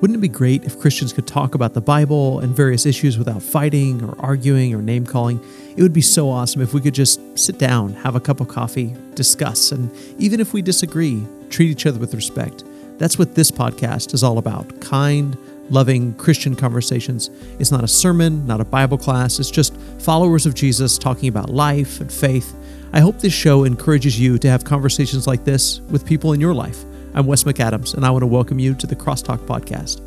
[0.00, 3.42] Wouldn't it be great if Christians could talk about the Bible and various issues without
[3.42, 5.38] fighting or arguing or name calling?
[5.76, 8.48] It would be so awesome if we could just sit down, have a cup of
[8.48, 12.64] coffee, discuss, and even if we disagree, treat each other with respect.
[12.96, 15.36] That's what this podcast is all about kind,
[15.68, 17.28] loving Christian conversations.
[17.58, 21.50] It's not a sermon, not a Bible class, it's just followers of Jesus talking about
[21.50, 22.56] life and faith.
[22.94, 26.54] I hope this show encourages you to have conversations like this with people in your
[26.54, 26.84] life.
[27.12, 30.00] I'm Wes McAdams, and I want to welcome you to the Crosstalk Podcast.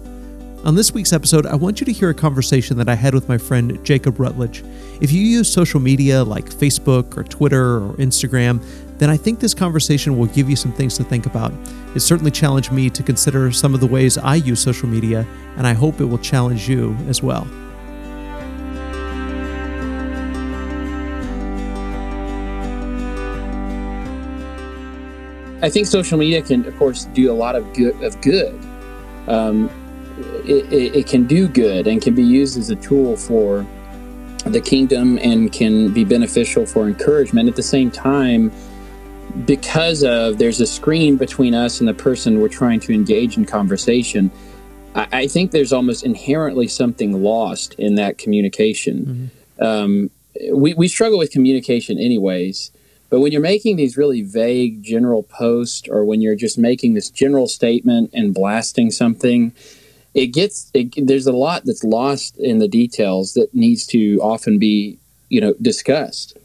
[0.65, 3.27] On this week's episode, I want you to hear a conversation that I had with
[3.27, 4.63] my friend Jacob Rutledge.
[5.01, 8.63] If you use social media like Facebook or Twitter or Instagram,
[8.99, 11.51] then I think this conversation will give you some things to think about.
[11.93, 15.67] It certainly challenged me to consider some of the ways I use social media, and
[15.67, 17.45] I hope it will challenge you as well.
[25.63, 28.03] I think social media can, of course, do a lot of good.
[28.03, 28.53] Of good.
[29.27, 29.69] Um,
[30.45, 33.65] it, it, it, can do good and can be used as a tool for
[34.45, 37.47] the kingdom and can be beneficial for encouragement.
[37.47, 38.51] At the same time,
[39.45, 43.45] because of there's a screen between us and the person we're trying to engage in
[43.45, 44.29] conversation,
[44.95, 49.31] I, I think there's almost inherently something lost in that communication.
[49.57, 49.63] Mm-hmm.
[49.63, 50.09] Um,
[50.51, 52.71] we, we struggle with communication, anyways.
[53.13, 57.11] But when you're making these really vague general posts, or when you're just making this
[57.11, 59.53] general statement and blasting something,
[60.15, 64.57] it gets it, there's a lot that's lost in the details that needs to often
[64.57, 64.97] be
[65.29, 66.35] you know discussed,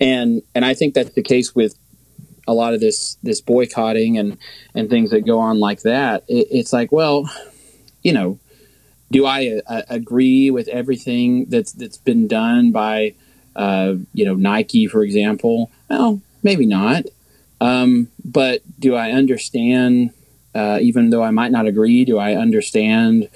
[0.00, 1.78] and and I think that's the case with
[2.46, 4.38] a lot of this this boycotting and
[4.74, 6.24] and things that go on like that.
[6.26, 7.30] It, it's like well,
[8.02, 8.38] you know,
[9.10, 13.12] do I uh, agree with everything that's that's been done by
[13.58, 15.70] uh, you know Nike, for example?
[15.90, 17.04] Well, maybe not.
[17.60, 20.12] Um, but do I understand,
[20.54, 23.28] uh, even though I might not agree, do I understand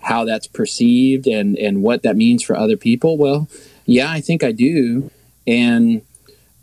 [0.00, 3.16] how that's perceived and, and what that means for other people?
[3.16, 3.48] Well,
[3.86, 5.10] yeah, I think I do.
[5.46, 6.02] And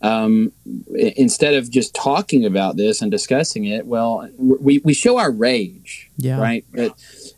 [0.01, 0.51] um,
[0.93, 6.11] instead of just talking about this and discussing it, well, we, we show our rage,
[6.17, 6.39] yeah.
[6.39, 6.65] right?
[6.73, 6.91] But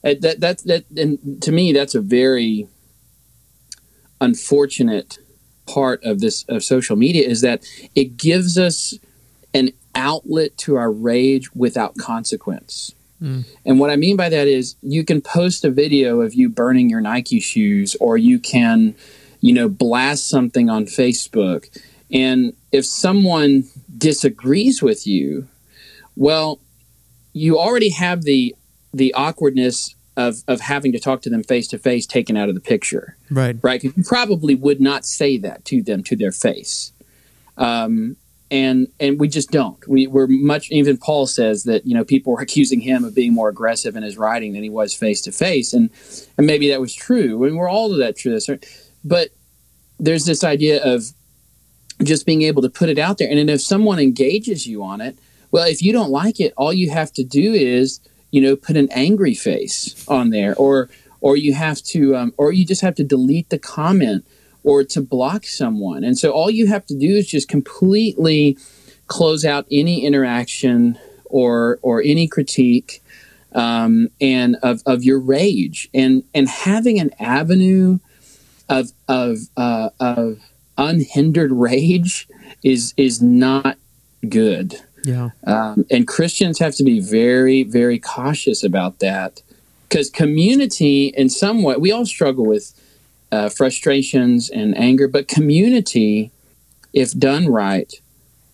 [0.04, 2.68] uh, that, that, that, and to me, that's a very
[4.20, 5.20] unfortunate
[5.68, 7.64] part of this of social media is that
[7.96, 8.98] it gives us
[9.54, 12.94] an outlet to our rage without consequence.
[13.22, 13.46] Mm.
[13.66, 16.90] And what I mean by that is you can post a video of you burning
[16.90, 18.96] your Nike shoes or you can,
[19.42, 21.68] you know, blast something on Facebook.
[22.12, 23.64] And if someone
[23.98, 25.48] disagrees with you,
[26.16, 26.60] well,
[27.34, 28.56] you already have the
[28.94, 32.56] the awkwardness of of having to talk to them face to face taken out of
[32.56, 33.16] the picture.
[33.30, 33.56] Right.
[33.62, 33.82] Right.
[33.84, 36.92] You probably would not say that to them to their face.
[37.56, 38.18] Um,
[38.50, 39.86] and and we just don't.
[39.88, 40.72] We we're much.
[40.72, 44.04] Even Paul says that you know people were accusing him of being more aggressive in
[44.04, 45.90] his writing than he was face to face, and
[46.38, 47.44] and maybe that was true.
[47.44, 48.40] And we're all of that true.
[49.04, 49.30] But
[50.00, 51.12] there's this idea of
[52.04, 55.02] just being able to put it out there, and then if someone engages you on
[55.02, 55.20] it,
[55.52, 58.00] well, if you don't like it, all you have to do is
[58.32, 60.90] you know, put an angry face on there, or
[61.22, 64.26] or you have to, um, or you just have to delete the comment
[64.64, 66.04] or to block someone.
[66.04, 68.58] And so all you have to do is just completely
[69.08, 73.02] close out any interaction or or any critique
[73.54, 78.00] um, and of, of your rage and and having an avenue
[78.70, 80.40] of of uh, of
[80.78, 82.28] unhindered rage
[82.64, 83.78] is is not
[84.28, 84.82] good.
[85.08, 85.30] Yeah.
[85.46, 89.42] Um, and Christians have to be very, very cautious about that
[89.88, 92.74] because community, in some way, we all struggle with
[93.32, 96.30] uh, frustrations and anger, but community,
[96.92, 97.94] if done right,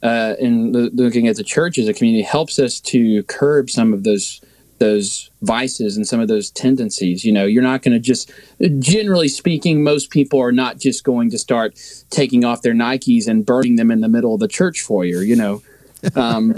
[0.03, 3.91] uh, and lo- looking at the church as a community, helps us to curb some
[3.91, 4.39] of those
[4.79, 7.23] those vices and some of those tendencies.
[7.23, 8.31] You know, you're not going to just,
[8.79, 13.45] generally speaking, most people are not just going to start taking off their Nikes and
[13.45, 15.21] burning them in the middle of the church foyer.
[15.21, 15.61] You know,
[16.15, 16.55] um,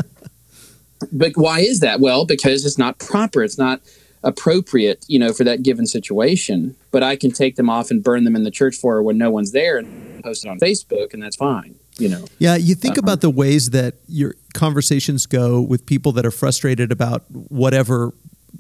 [1.12, 2.00] but why is that?
[2.00, 3.44] Well, because it's not proper.
[3.44, 3.81] It's not
[4.24, 6.75] appropriate, you know, for that given situation.
[6.92, 9.31] But I can take them off and burn them in the church for when no
[9.31, 11.75] one's there and post it on Facebook, and that's fine.
[11.98, 12.25] You know.
[12.40, 16.92] Yeah, you think about the ways that your conversations go with people that are frustrated
[16.92, 18.14] about whatever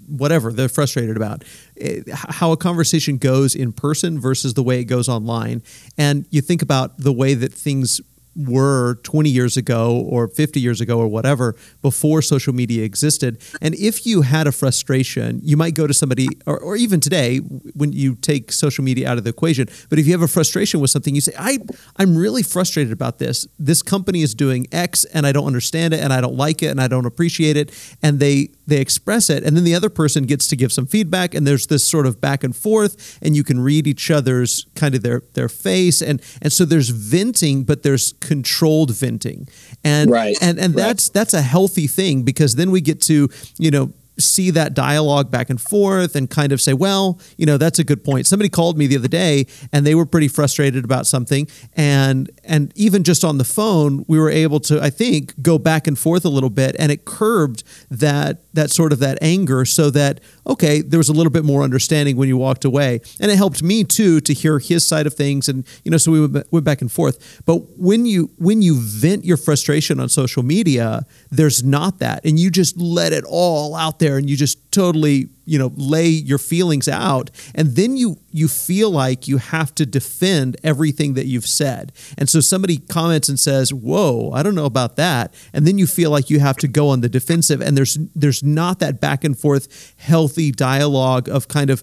[0.07, 1.43] whatever they're frustrated about
[1.79, 5.63] eh, how a conversation goes in person versus the way it goes online
[5.97, 8.01] and you think about the way that things
[8.35, 13.41] were 20 years ago or 50 years ago or whatever before social media existed.
[13.61, 17.37] And if you had a frustration, you might go to somebody, or, or even today
[17.37, 19.67] when you take social media out of the equation.
[19.89, 21.59] But if you have a frustration with something, you say, I,
[21.97, 23.47] I'm really frustrated about this.
[23.57, 26.67] This company is doing X and I don't understand it and I don't like it
[26.67, 27.71] and I don't appreciate it.
[28.01, 29.43] And they, they express it.
[29.43, 32.19] And then the other person gets to give some feedback and there's this sort of
[32.19, 36.01] back and forth and you can read each other's kind of their, their face.
[36.01, 39.47] And, and so there's venting, but there's controlled venting
[39.83, 40.35] and right.
[40.41, 40.81] and and right.
[40.81, 43.29] that's that's a healthy thing because then we get to
[43.59, 47.57] you know see that dialogue back and forth and kind of say, well, you know,
[47.57, 48.27] that's a good point.
[48.27, 52.71] Somebody called me the other day and they were pretty frustrated about something and and
[52.75, 56.25] even just on the phone, we were able to I think go back and forth
[56.25, 60.81] a little bit and it curbed that that sort of that anger so that okay,
[60.81, 63.01] there was a little bit more understanding when you walked away.
[63.19, 66.11] And it helped me too to hear his side of things and you know, so
[66.11, 67.41] we went back and forth.
[67.45, 72.39] But when you when you vent your frustration on social media, there's not that and
[72.39, 76.07] you just let it all out there there and you just totally you know lay
[76.07, 81.25] your feelings out and then you you feel like you have to defend everything that
[81.25, 81.91] you've said.
[82.17, 85.87] And so somebody comments and says whoa i don't know about that and then you
[85.87, 89.23] feel like you have to go on the defensive and there's there's not that back
[89.23, 91.81] and forth healthy dialogue of kind of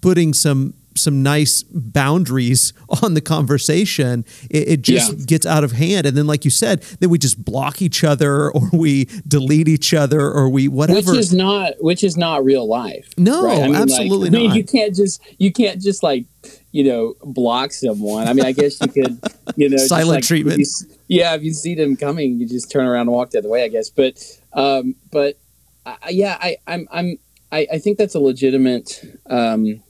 [0.00, 5.24] putting some some nice boundaries on the conversation, it, it just yeah.
[5.24, 6.06] gets out of hand.
[6.06, 9.94] And then, like you said, then we just block each other, or we delete each
[9.94, 11.12] other, or we whatever.
[11.12, 13.12] Which is not which is not real life.
[13.16, 13.62] No, right?
[13.62, 14.38] I mean, absolutely like, not.
[14.38, 16.26] I mean, you can't just you can't just like
[16.72, 18.28] you know block someone.
[18.28, 19.18] I mean, I guess you could
[19.56, 20.58] you know silent like, treatment.
[20.58, 20.66] You,
[21.08, 23.64] yeah, if you see them coming, you just turn around and walk the other way.
[23.64, 24.20] I guess, but
[24.52, 25.38] um, but
[25.86, 27.18] uh, yeah, I I'm I'm
[27.52, 29.04] I, I think that's a legitimate.
[29.30, 29.82] Um,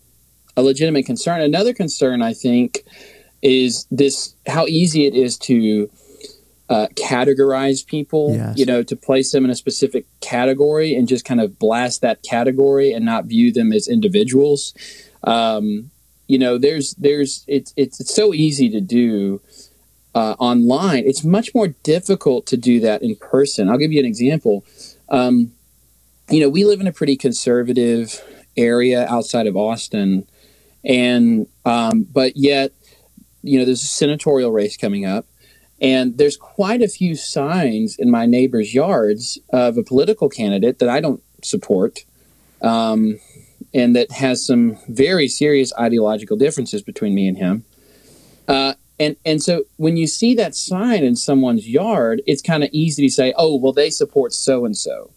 [0.56, 1.40] a legitimate concern.
[1.40, 2.84] Another concern, I think,
[3.42, 5.90] is this how easy it is to
[6.70, 8.56] uh, categorize people, yes.
[8.56, 12.22] you know, to place them in a specific category and just kind of blast that
[12.22, 14.72] category and not view them as individuals.
[15.24, 15.90] Um,
[16.26, 19.42] you know, there's there's it's it's, it's so easy to do
[20.14, 21.04] uh, online.
[21.06, 23.68] It's much more difficult to do that in person.
[23.68, 24.64] I'll give you an example.
[25.10, 25.52] Um,
[26.30, 28.22] you know, we live in a pretty conservative
[28.56, 30.26] area outside of Austin,
[30.84, 32.72] and um, but yet
[33.42, 35.26] you know there's a senatorial race coming up
[35.80, 40.88] and there's quite a few signs in my neighbors yards of a political candidate that
[40.88, 42.04] i don't support
[42.62, 43.20] um,
[43.74, 47.64] and that has some very serious ideological differences between me and him.
[48.46, 52.70] Uh, and and so when you see that sign in someone's yard it's kind of
[52.72, 55.10] easy to say oh well they support so and so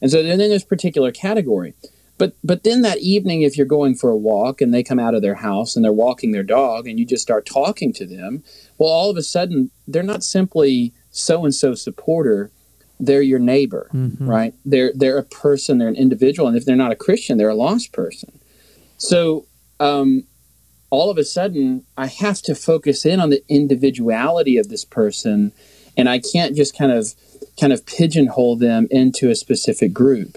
[0.00, 1.74] and so then in this particular category
[2.18, 5.14] but but then that evening, if you're going for a walk and they come out
[5.14, 8.42] of their house and they're walking their dog and you just start talking to them,
[8.76, 12.50] well, all of a sudden they're not simply so and so supporter,
[13.00, 14.28] they're your neighbor, mm-hmm.
[14.28, 14.54] right?
[14.64, 17.54] They're they're a person, they're an individual, and if they're not a Christian, they're a
[17.54, 18.38] lost person.
[18.96, 19.46] So
[19.78, 20.24] um,
[20.90, 25.52] all of a sudden, I have to focus in on the individuality of this person,
[25.96, 27.14] and I can't just kind of
[27.60, 30.36] kind of pigeonhole them into a specific group.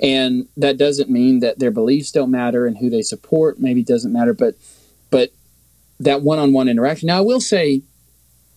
[0.00, 4.12] And that doesn't mean that their beliefs don't matter and who they support maybe doesn't
[4.12, 4.56] matter, but
[5.10, 5.30] but
[6.00, 7.06] that one-on-one interaction.
[7.06, 7.82] Now, I will say,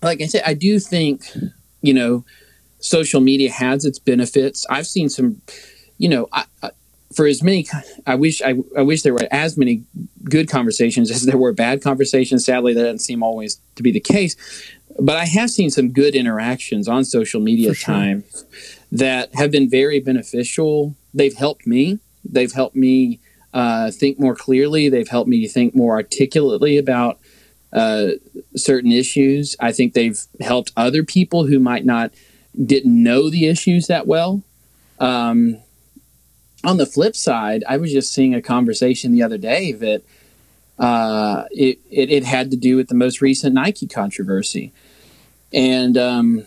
[0.01, 1.23] like I said, I do think
[1.81, 2.25] you know
[2.79, 4.65] social media has its benefits.
[4.69, 5.41] I've seen some,
[5.97, 6.71] you know, I, I,
[7.13, 7.67] for as many,
[8.05, 9.83] I wish I, I wish there were as many
[10.23, 12.45] good conversations as there were bad conversations.
[12.45, 14.35] Sadly, that doesn't seem always to be the case.
[14.99, 17.95] But I have seen some good interactions on social media sure.
[18.91, 21.99] That have been very beneficial they've helped me.
[22.23, 23.19] They've helped me
[23.53, 24.87] uh, think more clearly.
[24.87, 27.19] They've helped me think more articulately about
[27.73, 28.11] uh,
[28.55, 29.55] certain issues.
[29.59, 32.11] I think they've helped other people who might not
[32.63, 34.43] didn't know the issues that well.
[34.99, 35.57] Um,
[36.63, 40.01] on the flip side, I was just seeing a conversation the other day that
[40.79, 44.73] uh, it, it, it had to do with the most recent Nike controversy,
[45.53, 46.45] and um,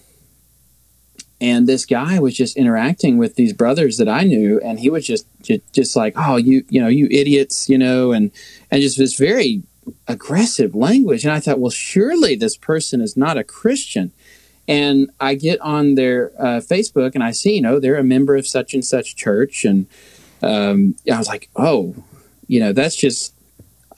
[1.40, 5.06] and this guy was just interacting with these brothers that I knew, and he was
[5.06, 8.30] just just, just like, "Oh, you you know, you idiots," you know, and
[8.70, 9.62] and just this very
[10.06, 11.24] aggressive language.
[11.24, 14.12] And I thought, well, surely this person is not a Christian.
[14.68, 18.36] And I get on their uh, Facebook and I see, you know, they're a member
[18.36, 19.86] of such and such church, and
[20.42, 21.94] um, I was like, oh,
[22.46, 23.34] you know, that's just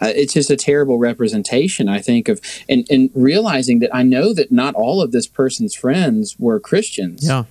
[0.02, 4.34] uh, it's just a terrible representation, I think, of and, and realizing that I know
[4.34, 7.26] that not all of this person's friends were Christians.
[7.26, 7.44] Yeah.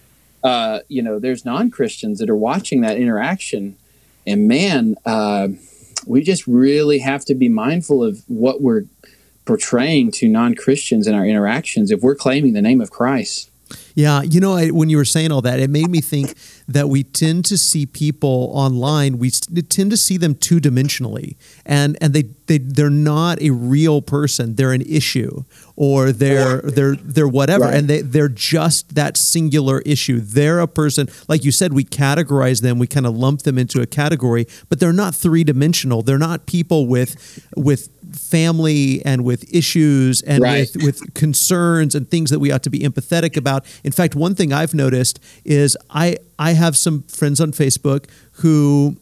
[0.44, 3.78] Uh, you know, there's non Christians that are watching that interaction.
[4.28, 5.50] And man, uh,
[6.06, 8.86] we just really have to be mindful of what we're
[9.46, 13.51] portraying to non-Christians in our interactions if we're claiming the name of Christ.
[13.96, 16.36] Yeah, you know, I, when you were saying all that, it made me think
[16.68, 19.18] that we tend to see people online.
[19.18, 21.36] We tend to see them two dimensionally,
[21.66, 24.56] and and they they they're not a real person.
[24.56, 25.44] They're an issue,
[25.76, 27.76] or they're they're they're whatever, right.
[27.76, 30.20] and they they're just that singular issue.
[30.20, 31.74] They're a person, like you said.
[31.74, 32.80] We categorize them.
[32.80, 36.02] We kind of lump them into a category, but they're not three dimensional.
[36.02, 40.70] They're not people with with family and with issues and right.
[40.76, 43.66] with, with concerns and things that we ought to be empathetic about.
[43.84, 48.98] In fact, one thing I've noticed is I I have some friends on Facebook who,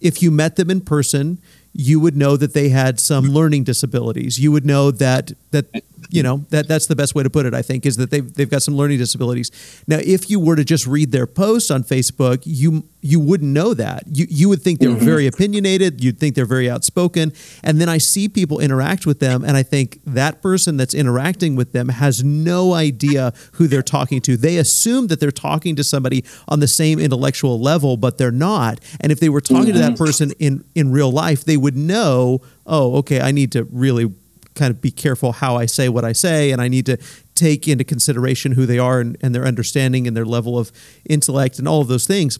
[0.00, 1.38] if you met them in person,
[1.72, 4.38] you would know that they had some learning disabilities.
[4.38, 5.66] You would know that that
[6.12, 7.54] you know that that's the best way to put it.
[7.54, 9.50] I think is that they've they've got some learning disabilities.
[9.88, 13.74] Now, if you were to just read their posts on Facebook, you you wouldn't know
[13.74, 14.04] that.
[14.06, 15.04] You you would think they're mm-hmm.
[15.04, 16.04] very opinionated.
[16.04, 17.32] You'd think they're very outspoken.
[17.64, 21.56] And then I see people interact with them, and I think that person that's interacting
[21.56, 24.36] with them has no idea who they're talking to.
[24.36, 28.80] They assume that they're talking to somebody on the same intellectual level, but they're not.
[29.00, 29.72] And if they were talking mm-hmm.
[29.72, 30.04] to that mm-hmm.
[30.04, 32.42] person in in real life, they would know.
[32.66, 33.20] Oh, okay.
[33.20, 34.12] I need to really
[34.54, 36.98] kind of be careful how I say what I say, and I need to
[37.34, 40.70] take into consideration who they are and, and their understanding and their level of
[41.08, 42.38] intellect and all of those things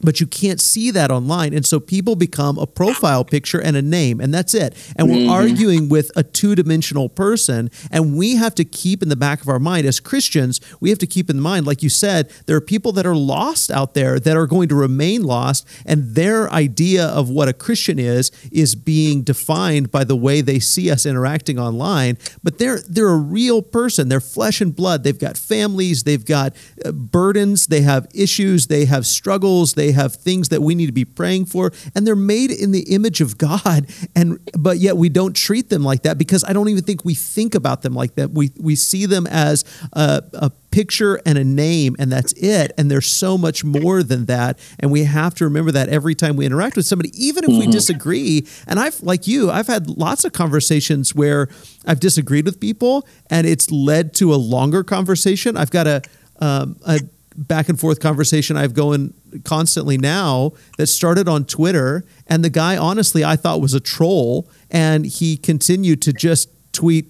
[0.00, 1.54] but you can't see that online.
[1.54, 4.74] And so people become a profile picture and a name and that's it.
[4.96, 5.30] And we're mm-hmm.
[5.30, 9.58] arguing with a two-dimensional person and we have to keep in the back of our
[9.58, 12.92] mind as christians we have to keep in mind like you said there are people
[12.92, 17.28] that are lost out there that are going to remain lost and their idea of
[17.28, 22.18] what a christian is is being defined by the way they see us interacting online.
[22.42, 24.08] But they're they're a real person.
[24.08, 25.04] They're flesh and blood.
[25.04, 26.04] They've got families.
[26.04, 26.54] They've got
[26.84, 27.66] uh, burdens.
[27.66, 28.66] They have issues.
[28.66, 29.74] They have struggles.
[29.74, 32.70] They they have things that we need to be praying for, and they're made in
[32.70, 33.86] the image of God.
[34.14, 37.14] And but yet we don't treat them like that because I don't even think we
[37.14, 38.30] think about them like that.
[38.30, 42.88] We we see them as a, a picture and a name and that's it and
[42.88, 46.46] there's so much more than that and we have to remember that every time we
[46.46, 47.58] interact with somebody even if mm-hmm.
[47.58, 51.48] we disagree and I've like you I've had lots of conversations where
[51.84, 56.02] I've disagreed with people and it's led to a longer conversation I've got a
[56.38, 57.00] um, a
[57.40, 62.04] back and forth conversation I've going constantly now that started on Twitter.
[62.26, 64.48] And the guy, honestly, I thought was a troll.
[64.70, 67.08] And he continued to just tweet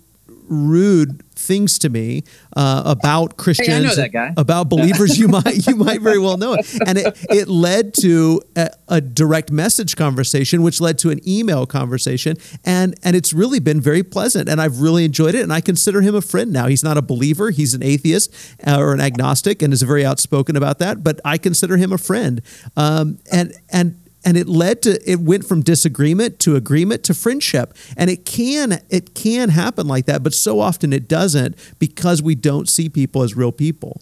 [0.50, 2.25] rude things to me
[2.57, 5.19] uh, about Christians, hey, about believers.
[5.19, 9.00] you might you might very well know it, and it, it led to a, a,
[9.00, 14.02] direct message conversation, which led to an email conversation, and and it's really been very
[14.02, 16.66] pleasant, and I've really enjoyed it, and I consider him a friend now.
[16.66, 18.35] He's not a believer; he's an atheist
[18.66, 21.02] uh, or an agnostic, and is very outspoken about that.
[21.02, 22.42] But I consider him a friend,
[22.76, 27.75] um, and and and it led to it went from disagreement to agreement to friendship.
[27.97, 32.35] And it can it can happen like that but so often it doesn't because we
[32.35, 34.00] don't see people as real people.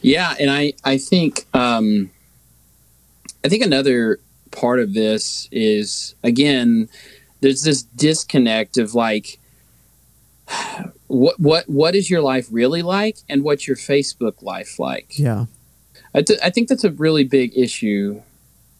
[0.00, 2.10] Yeah and i i think um
[3.44, 4.18] i think another
[4.50, 6.88] part of this is again
[7.40, 9.38] there's this disconnect of like
[11.06, 15.18] what what what is your life really like and what's your facebook life like?
[15.18, 15.46] Yeah.
[16.14, 18.20] I, th- I think that's a really big issue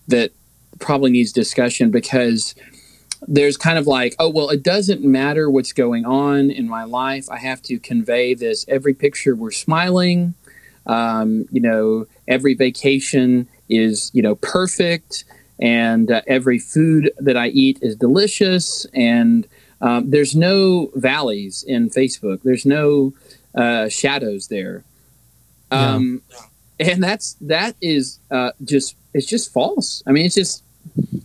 [0.09, 0.32] that
[0.78, 2.54] probably needs discussion because
[3.28, 7.28] there's kind of like, oh, well, it doesn't matter what's going on in my life.
[7.30, 8.64] I have to convey this.
[8.68, 10.35] Every picture we're smiling.
[10.87, 15.25] Um, you know, every vacation is, you know, perfect.
[15.61, 18.87] And uh, every food that I eat is delicious.
[18.92, 19.47] And
[19.80, 23.14] um, there's no valleys in Facebook, there's no
[23.54, 24.85] uh, shadows there.
[25.71, 26.38] Um, yeah.
[26.90, 30.02] And that's, that is uh, just it's just false.
[30.06, 30.62] I mean, it's just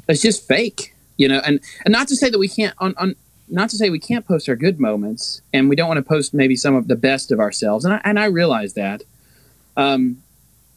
[0.08, 1.42] it's just fake, you know.
[1.46, 3.16] And and not to say that we can't on, on
[3.50, 6.34] not to say we can't post our good moments, and we don't want to post
[6.34, 7.86] maybe some of the best of ourselves.
[7.86, 9.04] And I, and I realize that.
[9.76, 10.24] Um,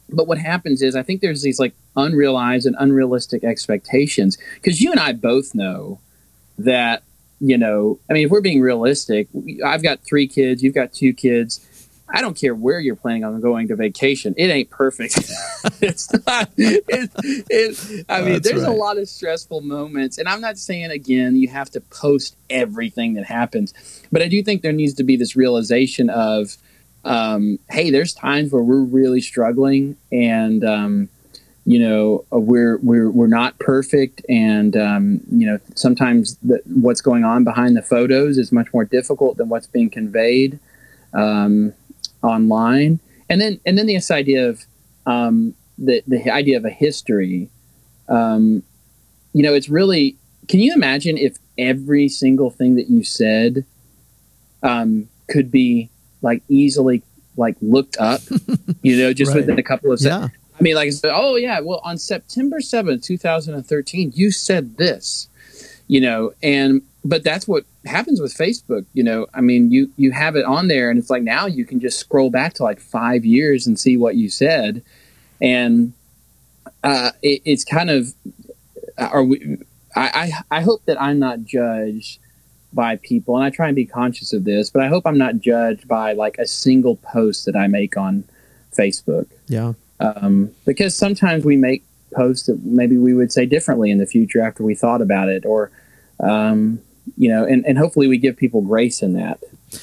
[0.09, 4.91] but what happens is I think there's these like unrealized and unrealistic expectations because you
[4.91, 5.99] and I both know
[6.57, 7.03] that
[7.39, 7.99] you know.
[8.09, 9.27] I mean, if we're being realistic,
[9.65, 11.65] I've got three kids, you've got two kids
[12.13, 14.33] I don't care where you're planning on going to vacation.
[14.37, 15.17] It ain't perfect.
[15.81, 16.49] it's not.
[16.57, 16.83] It,
[17.49, 18.69] it, I mean, there's right.
[18.69, 23.13] a lot of stressful moments, and I'm not saying again you have to post everything
[23.13, 23.73] that happens,
[24.11, 26.57] but I do think there needs to be this realization of,
[27.05, 31.09] um, hey, there's times where we're really struggling, and um,
[31.65, 37.23] you know we're we're we're not perfect, and um, you know sometimes the, what's going
[37.23, 40.59] on behind the photos is much more difficult than what's being conveyed.
[41.13, 41.73] Um,
[42.23, 42.99] online,
[43.29, 44.65] and then and then this idea of
[45.05, 47.49] um, the the idea of a history.
[48.07, 48.63] Um,
[49.33, 53.65] you know, it's really can you imagine if every single thing that you said
[54.63, 55.89] um, could be
[56.21, 57.03] like easily
[57.37, 58.21] like looked up,
[58.81, 59.37] you know, just right.
[59.37, 60.31] within a couple of seconds.
[60.33, 60.37] Yeah.
[60.59, 64.77] I mean, like, oh yeah, well, on September seventh, two thousand and thirteen, you said
[64.77, 65.27] this,
[65.87, 68.85] you know, and but that's what happens with Facebook.
[68.93, 71.65] You know, I mean, you you have it on there, and it's like now you
[71.65, 74.83] can just scroll back to like five years and see what you said,
[75.41, 75.93] and
[76.83, 78.13] uh, it, it's kind of
[78.97, 79.57] are we.
[79.95, 82.19] I, I I hope that I'm not judged
[82.73, 85.39] by people, and I try and be conscious of this, but I hope I'm not
[85.39, 88.23] judged by like a single post that I make on
[88.75, 89.27] Facebook.
[89.47, 89.73] Yeah.
[89.99, 94.41] Um, because sometimes we make posts that maybe we would say differently in the future
[94.41, 95.71] after we thought about it, or
[96.19, 96.81] um,
[97.17, 99.39] you know, and, and hopefully we give people grace in that.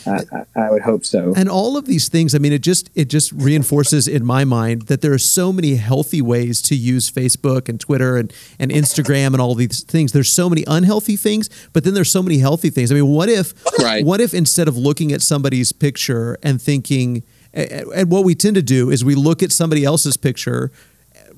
[0.06, 1.32] I, I, would hope so.
[1.34, 4.82] And all of these things, I mean, it just it just reinforces in my mind
[4.82, 9.28] that there are so many healthy ways to use Facebook and Twitter and, and Instagram
[9.28, 10.12] and all these things.
[10.12, 12.92] There's so many unhealthy things, but then there's so many healthy things.
[12.92, 14.04] I mean, what if right.
[14.04, 17.22] what if instead of looking at somebody's picture and thinking
[17.54, 20.70] and what we tend to do is we look at somebody else's picture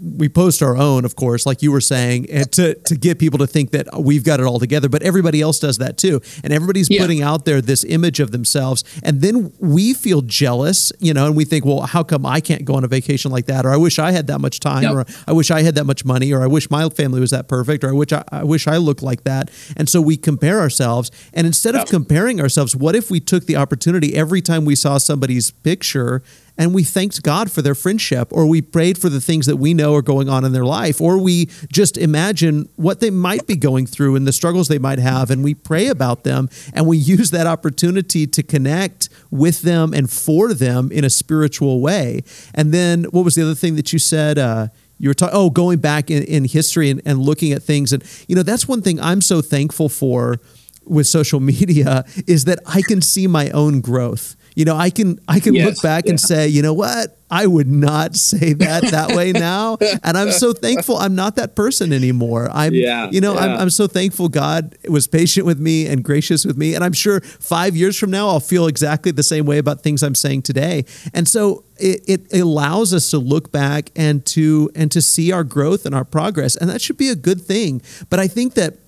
[0.00, 3.46] we post our own, of course, like you were saying, to to get people to
[3.46, 4.88] think that we've got it all together.
[4.88, 7.00] But everybody else does that too, and everybody's yeah.
[7.00, 11.36] putting out there this image of themselves, and then we feel jealous, you know, and
[11.36, 13.76] we think, well, how come I can't go on a vacation like that, or I
[13.76, 14.92] wish I had that much time, yep.
[14.92, 17.48] or I wish I had that much money, or I wish my family was that
[17.48, 20.60] perfect, or I wish I, I wish I looked like that, and so we compare
[20.60, 21.84] ourselves, and instead yep.
[21.84, 26.22] of comparing ourselves, what if we took the opportunity every time we saw somebody's picture
[26.60, 29.72] and we thanked God for their friendship, or we prayed for the things that we
[29.72, 33.56] know are going on in their life, or we just imagine what they might be
[33.56, 36.98] going through and the struggles they might have, and we pray about them, and we
[36.98, 42.20] use that opportunity to connect with them and for them in a spiritual way.
[42.54, 44.38] And then, what was the other thing that you said?
[44.38, 47.94] Uh, you were talking, oh, going back in, in history and, and looking at things.
[47.94, 50.42] And, you know, that's one thing I'm so thankful for
[50.84, 55.18] with social media is that I can see my own growth you know, I can
[55.28, 56.10] I can yes, look back yeah.
[56.10, 60.32] and say, you know what, I would not say that that way now, and I'm
[60.32, 62.48] so thankful I'm not that person anymore.
[62.52, 63.40] I'm, yeah, you know, yeah.
[63.40, 66.92] I'm, I'm so thankful God was patient with me and gracious with me, and I'm
[66.92, 70.42] sure five years from now I'll feel exactly the same way about things I'm saying
[70.42, 70.84] today.
[71.14, 75.44] And so it, it allows us to look back and to and to see our
[75.44, 77.82] growth and our progress, and that should be a good thing.
[78.08, 78.78] But I think that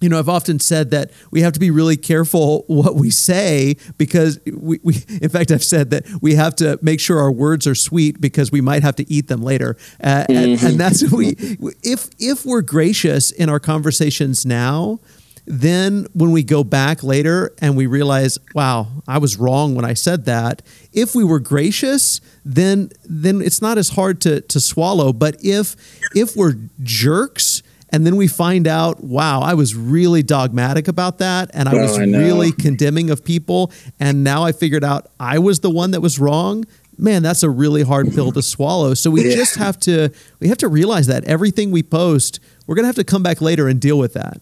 [0.00, 3.76] you know, I've often said that we have to be really careful what we say
[3.96, 7.66] because we, we, in fact, I've said that we have to make sure our words
[7.66, 9.76] are sweet because we might have to eat them later.
[10.02, 10.32] Uh, mm-hmm.
[10.32, 11.34] and, and that's we,
[11.82, 14.98] if, if we're gracious in our conversations now,
[15.46, 19.94] then when we go back later and we realize, wow, I was wrong when I
[19.94, 20.60] said that.
[20.92, 25.12] If we were gracious, then then it's not as hard to to swallow.
[25.12, 25.76] But if
[26.16, 31.50] if we're jerks, and then we find out, wow, I was really dogmatic about that.
[31.54, 33.70] And I oh, was I really condemning of people.
[34.00, 36.64] And now I figured out I was the one that was wrong.
[36.98, 38.94] Man, that's a really hard pill to swallow.
[38.94, 39.36] So we yeah.
[39.36, 43.04] just have to we have to realize that everything we post, we're gonna have to
[43.04, 44.40] come back later and deal with that.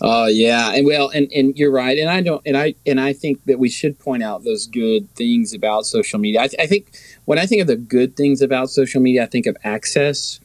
[0.00, 3.00] Oh uh, yeah, and well, and and you're right, and I don't, and I and
[3.00, 6.40] I think that we should point out those good things about social media.
[6.40, 6.92] I, th- I think
[7.26, 10.40] when I think of the good things about social media, I think of access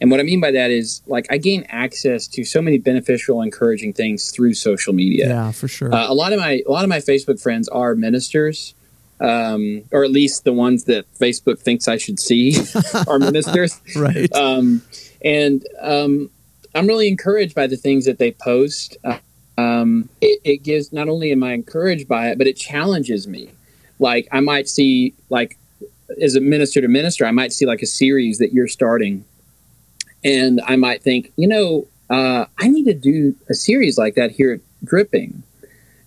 [0.00, 3.40] and what I mean by that is like I gain access to so many beneficial,
[3.42, 5.28] encouraging things through social media.
[5.28, 5.94] Yeah, for sure.
[5.94, 8.74] Uh, a lot of my a lot of my Facebook friends are ministers,
[9.20, 12.56] um, or at least the ones that Facebook thinks I should see
[13.08, 13.80] are ministers.
[13.96, 14.32] right.
[14.34, 14.82] Um,
[15.24, 16.30] and um,
[16.74, 18.96] I'm really encouraged by the things that they post.
[19.04, 19.18] Uh,
[19.56, 23.50] um, it, it gives not only am I encouraged by it, but it challenges me.
[24.00, 25.56] Like I might see like
[26.20, 29.24] as a minister to minister, I might see like a series that you're starting
[30.24, 34.30] and I might think, you know, uh, I need to do a series like that
[34.30, 35.42] here at Dripping.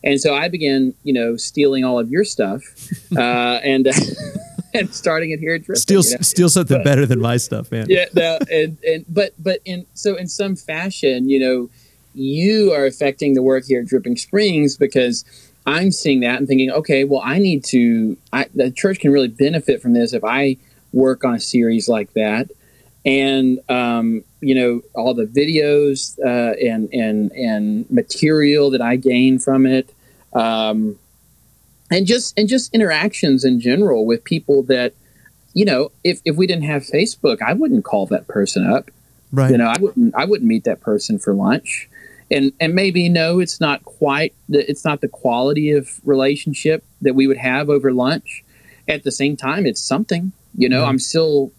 [0.03, 2.63] And so I began, you know, stealing all of your stuff
[3.17, 3.87] uh, and
[4.73, 5.81] and starting it here at Dripping.
[5.81, 6.21] Steal, you know?
[6.21, 7.87] steal something but, better than my stuff, man.
[7.89, 11.69] Yeah, no, and and but but in so in some fashion, you know,
[12.13, 15.25] you are affecting the work here at Dripping Springs because
[15.65, 18.17] I'm seeing that and thinking, okay, well, I need to.
[18.31, 20.57] I, the church can really benefit from this if I
[20.93, 22.49] work on a series like that
[23.05, 29.39] and um, you know all the videos uh, and and and material that I gain
[29.39, 29.93] from it,
[30.33, 30.99] um,
[31.89, 34.93] and just and just interactions in general with people that
[35.53, 38.91] you know if if we didn't have Facebook, I wouldn't call that person up.
[39.31, 39.51] Right.
[39.51, 41.89] You know, I wouldn't I wouldn't meet that person for lunch.
[42.29, 47.15] And and maybe no, it's not quite the, it's not the quality of relationship that
[47.15, 48.43] we would have over lunch.
[48.87, 50.31] At the same time, it's something.
[50.55, 51.51] You know, I'm still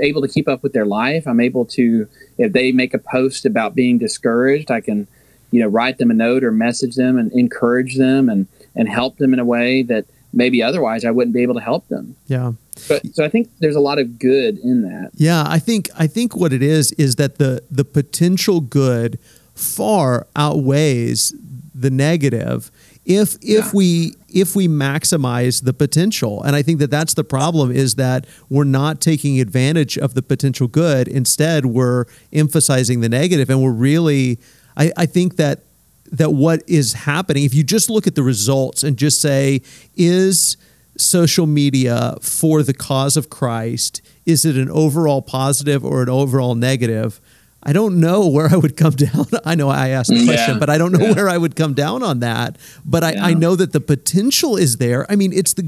[0.00, 1.26] able to keep up with their life.
[1.26, 5.08] I'm able to, if they make a post about being discouraged, I can
[5.50, 9.16] you know, write them a note or message them and encourage them and and help
[9.16, 12.16] them in a way that maybe otherwise I wouldn't be able to help them.
[12.26, 12.52] Yeah.
[12.86, 15.10] But so I think there's a lot of good in that.
[15.14, 19.18] Yeah, I think I think what it is is that the the potential good
[19.54, 21.34] far outweighs
[21.74, 22.70] the negative
[23.08, 23.70] if if yeah.
[23.72, 28.26] we if we maximize the potential and i think that that's the problem is that
[28.50, 33.72] we're not taking advantage of the potential good instead we're emphasizing the negative and we're
[33.72, 34.38] really
[34.76, 35.64] i, I think that
[36.12, 39.62] that what is happening if you just look at the results and just say
[39.96, 40.58] is
[40.98, 46.54] social media for the cause of christ is it an overall positive or an overall
[46.54, 47.20] negative
[47.62, 49.26] I don't know where I would come down.
[49.44, 50.58] I know I asked the question, yeah.
[50.58, 51.12] but I don't know yeah.
[51.12, 52.56] where I would come down on that.
[52.84, 53.26] But I, yeah.
[53.26, 55.10] I, know that the potential is there.
[55.10, 55.64] I mean, it's the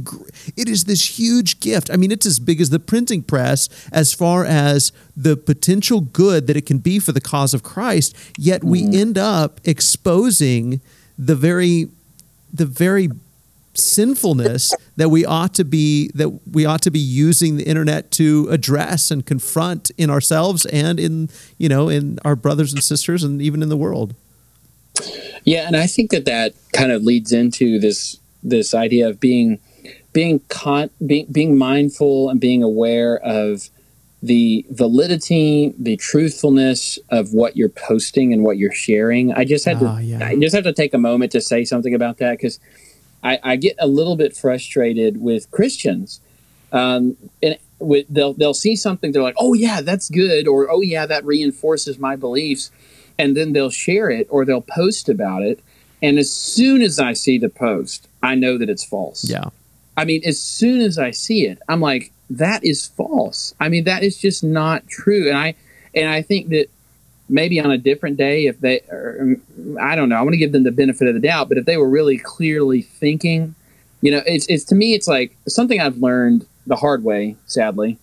[0.56, 1.90] it is this huge gift.
[1.90, 6.46] I mean, it's as big as the printing press as far as the potential good
[6.46, 8.16] that it can be for the cause of Christ.
[8.38, 8.94] Yet we mm-hmm.
[8.94, 10.80] end up exposing
[11.18, 11.88] the very
[12.52, 13.10] the very
[13.74, 18.48] sinfulness that we ought to be that we ought to be using the internet to
[18.50, 23.40] address and confront in ourselves and in you know in our brothers and sisters and
[23.40, 24.14] even in the world
[25.44, 29.60] yeah and i think that that kind of leads into this this idea of being
[30.12, 33.70] being con- being, being mindful and being aware of
[34.22, 39.32] the validity, the truthfulness of what you're posting and what you're sharing.
[39.32, 40.26] I just had to, ah, yeah.
[40.26, 42.60] I just have to take a moment to say something about that because
[43.22, 46.20] I, I get a little bit frustrated with Christians.
[46.72, 50.82] Um, and with, they'll they'll see something they're like, oh yeah, that's good, or oh
[50.82, 52.70] yeah, that reinforces my beliefs,
[53.18, 55.60] and then they'll share it or they'll post about it.
[56.02, 59.28] And as soon as I see the post, I know that it's false.
[59.28, 59.50] Yeah.
[59.96, 63.54] I mean, as soon as I see it, I'm like, that is false.
[63.60, 65.28] I mean, that is just not true.
[65.28, 65.54] And I
[65.94, 66.70] and I think that
[67.30, 69.36] maybe on a different day if they or,
[69.80, 70.16] i don't know.
[70.16, 72.18] I want to give them the benefit of the doubt but if they were really
[72.18, 73.54] clearly thinking
[74.00, 77.98] you know it's, it's to me it's like something i've learned the hard way sadly.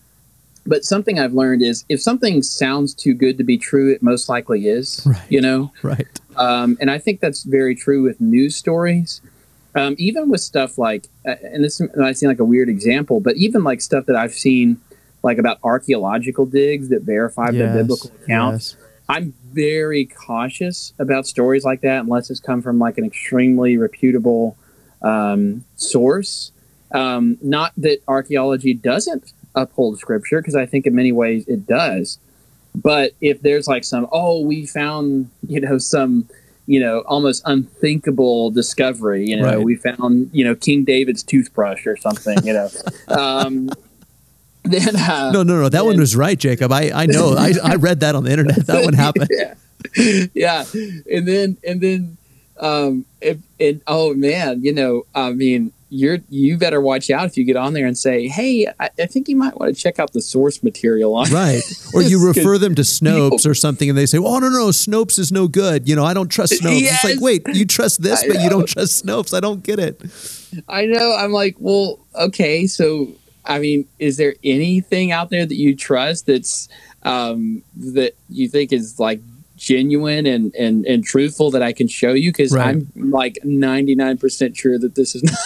[0.66, 4.28] But something i've learned is if something sounds too good to be true it most
[4.28, 5.22] likely is right.
[5.28, 5.72] you know?
[5.82, 6.06] Right.
[6.36, 9.20] Um, and i think that's very true with news stories.
[9.74, 13.36] Um, even with stuff like uh, and this might seem like a weird example but
[13.36, 14.80] even like stuff that i've seen
[15.22, 21.26] like about archaeological digs that verify yes, the biblical accounts yes I'm very cautious about
[21.26, 24.56] stories like that unless it's come from like an extremely reputable
[25.02, 26.52] um, source.
[26.92, 32.18] Um, not that archaeology doesn't uphold scripture, because I think in many ways it does.
[32.74, 36.28] But if there's like some, oh, we found, you know, some,
[36.66, 39.62] you know, almost unthinkable discovery, you know, right.
[39.62, 42.68] we found, you know, King David's toothbrush or something, you know,
[43.08, 43.70] um,
[44.72, 45.62] then uh, no, no, no.
[45.64, 46.72] That then, one was right, Jacob.
[46.72, 47.34] I, I know.
[47.36, 48.66] I, I read that on the internet.
[48.66, 49.28] That one happened.
[49.30, 49.54] yeah.
[50.34, 50.64] yeah,
[51.10, 52.16] and then and then
[52.60, 57.36] um, if and oh man, you know, I mean, you're you better watch out if
[57.36, 59.98] you get on there and say, "Hey, I, I think you might want to check
[59.98, 61.62] out the source material on." Right,
[61.94, 65.18] or you refer them to Snopes or something, and they say, "Oh no, no, Snopes
[65.18, 66.80] is no good." You know, I don't trust Snopes.
[66.80, 67.04] Yes.
[67.04, 69.34] It's like, wait, you trust this, but you don't trust Snopes.
[69.34, 70.02] I don't get it.
[70.68, 71.14] I know.
[71.16, 73.08] I'm like, well, okay, so
[73.48, 76.68] I mean, is there anything out there that you trust that's
[77.02, 79.20] um, that you think is like
[79.56, 82.30] genuine and, and, and truthful that I can show you?
[82.30, 82.68] Because right.
[82.68, 85.38] I'm like 99% sure that this is not,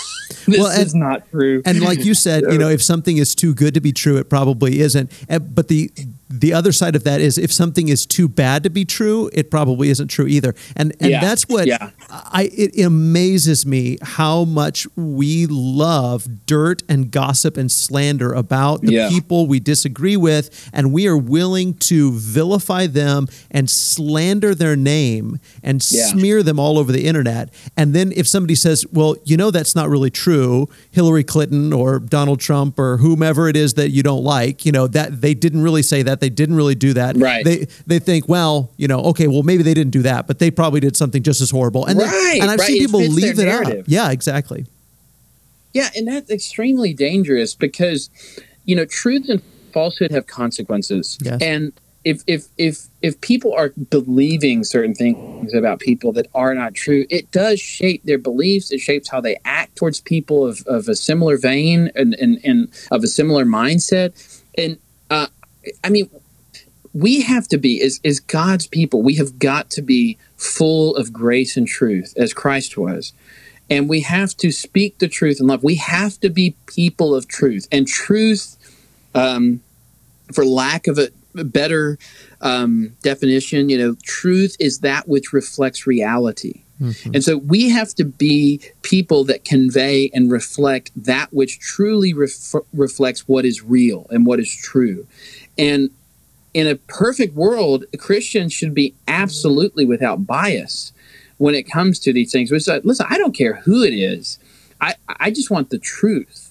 [0.46, 1.62] this well, and, is not true.
[1.64, 4.28] And like you said, you know, if something is too good to be true, it
[4.28, 5.10] probably isn't.
[5.28, 5.90] But the
[6.32, 9.50] the other side of that is if something is too bad to be true, it
[9.50, 10.54] probably isn't true either.
[10.76, 11.20] And and yeah.
[11.20, 11.90] that's what yeah.
[12.10, 18.92] I it amazes me how much we love dirt and gossip and slander about the
[18.92, 19.08] yeah.
[19.10, 25.38] people we disagree with and we are willing to vilify them and slander their name
[25.62, 27.52] and smear them all over the internet.
[27.76, 31.98] And then if somebody says, "Well, you know that's not really true," Hillary Clinton or
[31.98, 35.62] Donald Trump or whomever it is that you don't like, you know, that they didn't
[35.62, 37.16] really say that they didn't really do that.
[37.16, 37.44] Right.
[37.44, 40.50] They they think, well, you know, okay, well maybe they didn't do that, but they
[40.50, 41.84] probably did something just as horrible.
[41.84, 42.10] And right.
[42.10, 42.68] They, and I've right.
[42.68, 43.80] seen people leave it narrative.
[43.80, 43.84] up.
[43.88, 44.66] Yeah, exactly.
[45.74, 48.08] Yeah, and that's extremely dangerous because
[48.64, 51.18] you know truth and falsehood have consequences.
[51.20, 51.42] Yes.
[51.42, 51.72] And
[52.04, 57.04] if if if if people are believing certain things about people that are not true,
[57.10, 58.70] it does shape their beliefs.
[58.70, 62.68] It shapes how they act towards people of, of a similar vein and, and, and
[62.92, 64.40] of a similar mindset.
[64.56, 64.78] And
[65.10, 65.26] uh,
[65.84, 66.08] I mean,
[66.94, 71.12] we have to be as, as God's people, we have got to be full of
[71.12, 73.12] grace and truth as Christ was.
[73.70, 75.64] And we have to speak the truth in love.
[75.64, 77.66] We have to be people of truth.
[77.72, 78.56] And truth,
[79.14, 79.62] um,
[80.32, 81.98] for lack of a better
[82.42, 86.62] um, definition, you know, truth is that which reflects reality.
[86.80, 87.14] Mm-hmm.
[87.14, 92.54] And so we have to be people that convey and reflect that which truly ref-
[92.72, 95.06] reflects what is real and what is true.
[95.58, 95.90] And
[96.54, 100.92] in a perfect world, Christians should be absolutely without bias
[101.38, 102.50] when it comes to these things.
[102.50, 104.38] We Which, listen, I don't care who it is.
[104.80, 106.50] I, I just want the truth.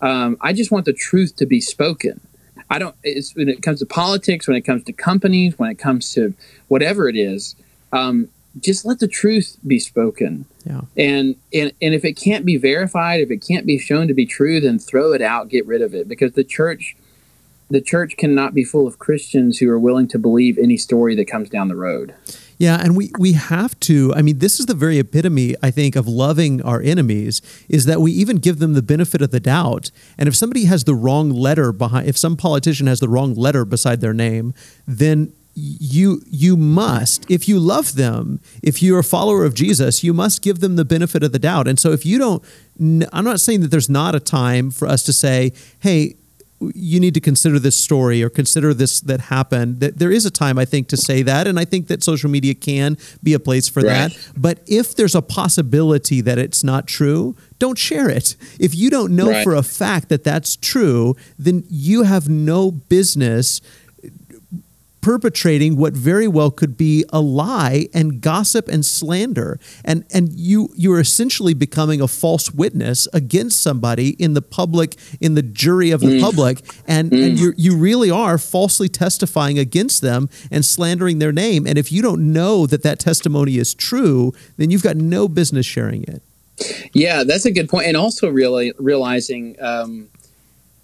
[0.00, 2.20] Um, I just want the truth to be spoken.
[2.68, 2.94] I don't.
[3.34, 6.34] when it comes to politics, when it comes to companies, when it comes to
[6.68, 7.56] whatever it is,
[7.92, 10.44] um, just let the truth be spoken.
[10.64, 10.82] Yeah.
[10.96, 14.26] And and and if it can't be verified, if it can't be shown to be
[14.26, 16.96] true, then throw it out, get rid of it, because the church,
[17.70, 21.26] the church cannot be full of Christians who are willing to believe any story that
[21.26, 22.14] comes down the road.
[22.58, 24.12] Yeah, and we we have to.
[24.14, 28.02] I mean, this is the very epitome, I think, of loving our enemies is that
[28.02, 29.90] we even give them the benefit of the doubt.
[30.18, 33.64] And if somebody has the wrong letter behind, if some politician has the wrong letter
[33.64, 34.52] beside their name,
[34.86, 40.14] then you you must if you love them if you're a follower of jesus you
[40.14, 42.42] must give them the benefit of the doubt and so if you don't
[43.12, 46.14] i'm not saying that there's not a time for us to say hey
[46.74, 49.80] you need to consider this story or consider this that happened.
[49.80, 52.30] That there is a time I think to say that, and I think that social
[52.30, 54.10] media can be a place for right.
[54.10, 54.30] that.
[54.36, 58.36] But if there's a possibility that it's not true, don't share it.
[58.58, 59.44] If you don't know right.
[59.44, 63.60] for a fact that that's true, then you have no business
[65.00, 69.58] perpetrating what very well could be a lie and gossip and slander.
[69.84, 75.34] And and you you're essentially becoming a false witness against somebody in the public in
[75.34, 76.20] the jury of the mm.
[76.20, 76.60] public.
[76.86, 77.26] And mm.
[77.26, 81.66] and you you really are falsely testifying against them and slandering their name.
[81.66, 85.66] And if you don't know that that testimony is true then you've got no business
[85.66, 86.22] sharing it.
[86.92, 87.86] Yeah that's a good point.
[87.86, 90.08] And also really realizing um,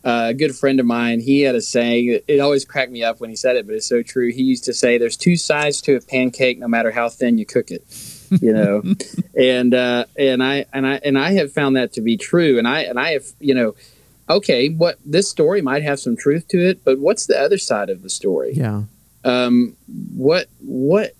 [0.06, 2.20] uh, a good friend of mine, he had a saying.
[2.28, 4.30] It always cracked me up when he said it, but it's so true.
[4.30, 7.44] He used to say, "There's two sides to a pancake, no matter how thin you
[7.44, 7.82] cook it."
[8.40, 8.82] You know,
[9.36, 12.56] and uh, and I and I and I have found that to be true.
[12.56, 13.74] And I and I have you know,
[14.30, 17.90] okay, what this story might have some truth to it, but what's the other side
[17.90, 18.52] of the story?
[18.54, 18.84] Yeah.
[19.24, 19.76] Um,
[20.14, 21.15] what what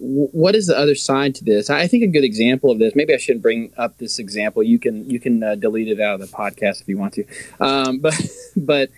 [0.00, 1.70] what is the other side to this?
[1.70, 2.94] I think a good example of this.
[2.94, 4.62] Maybe I shouldn't bring up this example.
[4.62, 7.24] You can you can uh, delete it out of the podcast if you want to.
[7.60, 8.20] Um, but
[8.56, 8.90] but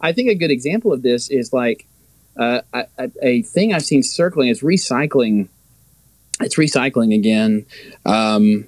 [0.00, 1.86] I think a good example of this is like
[2.36, 5.48] uh, a, a, thing I've seen circling is recycling.
[6.40, 7.64] It's recycling again.
[8.04, 8.66] Um,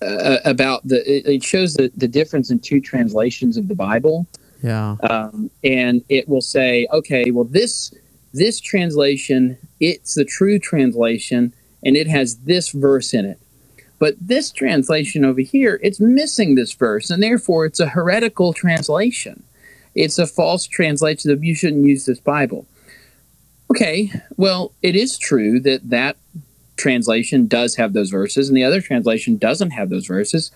[0.00, 4.26] uh, about the it, shows the, the difference in two translations of the Bible.
[4.62, 4.96] Yeah.
[5.08, 7.92] Um, and it will say, okay, well this
[8.32, 11.52] this translation, it's the true translation,
[11.84, 13.38] and it has this verse in it.
[13.98, 19.42] But this translation over here, it's missing this verse, and therefore it's a heretical translation.
[19.94, 22.66] It's a false translation of you shouldn't use this Bible.
[23.70, 26.16] Okay, well, it is true that that
[26.76, 30.52] translation does have those verses, and the other translation doesn't have those verses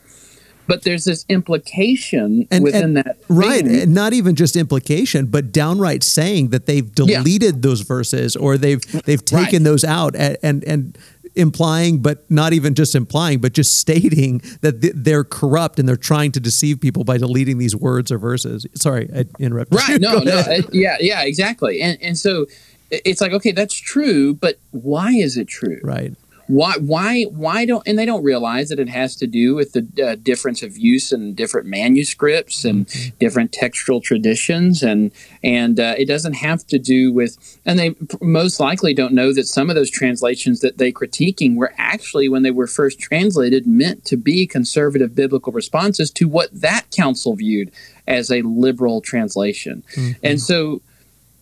[0.67, 3.93] but there's this implication and, within and, that right thing.
[3.93, 7.61] not even just implication but downright saying that they've deleted yeah.
[7.61, 9.65] those verses or they've they've taken right.
[9.65, 10.99] those out and, and and
[11.35, 16.31] implying but not even just implying but just stating that they're corrupt and they're trying
[16.33, 18.67] to deceive people by deleting these words or verses.
[18.75, 20.01] Sorry i interrupted right.
[20.01, 21.81] no no yeah yeah exactly.
[21.81, 22.47] And and so
[22.91, 25.81] it's like okay that's true but why is it true?
[25.83, 26.15] Right
[26.53, 30.05] why why why don't and they don't realize that it has to do with the
[30.07, 33.17] uh, difference of use and different manuscripts and mm-hmm.
[33.19, 35.13] different textual traditions and
[35.43, 39.47] and uh, it doesn't have to do with and they most likely don't know that
[39.47, 44.05] some of those translations that they critiquing were actually when they were first translated meant
[44.05, 47.73] to be conservative biblical responses to what that council viewed
[48.07, 50.13] as a liberal translation mm-hmm.
[50.23, 50.83] and so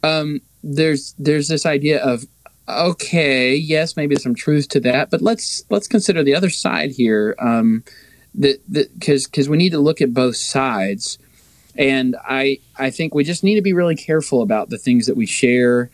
[0.05, 2.27] um, there's there's this idea of
[2.71, 7.35] okay, yes, maybe some truth to that, but let's let's consider the other side here.
[7.39, 7.85] Um,
[8.35, 11.19] that because because we need to look at both sides,
[11.77, 15.17] and I I think we just need to be really careful about the things that
[15.17, 15.91] we share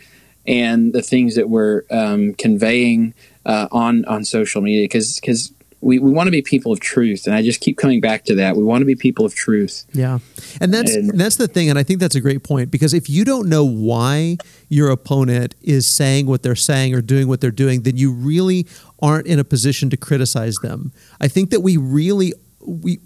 [0.47, 5.53] and the things that we're um, conveying uh, on on social media because because
[5.87, 8.35] we, we want to be people of truth and i just keep coming back to
[8.35, 8.57] that.
[8.57, 9.85] We want to be people of truth.
[9.92, 10.18] Yeah.
[10.61, 13.09] And that's and, that's the thing and i think that's a great point because if
[13.09, 14.37] you don't know why
[14.68, 18.66] your opponent is saying what they're saying or doing what they're doing then you really
[19.01, 20.92] aren't in a position to criticize them.
[21.20, 22.33] I think that we really
[22.66, 22.99] we